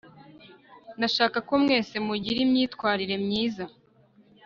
ndashaka 0.97 1.37
ko 1.47 1.53
mwese 1.63 1.95
mugira 2.05 2.39
imyitwarire 2.45 3.15
myiza 3.25 3.63